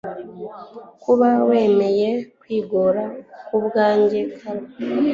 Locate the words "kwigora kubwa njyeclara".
2.39-4.65